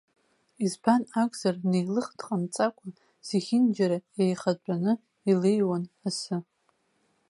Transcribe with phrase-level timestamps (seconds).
[0.65, 2.87] Избан акәзар, неилых дҟамҵакәа,
[3.27, 4.93] зегьынџьара еихатәаны
[5.31, 6.37] илеиуан асы.